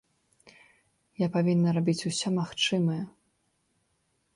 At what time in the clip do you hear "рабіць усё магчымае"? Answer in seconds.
1.77-3.01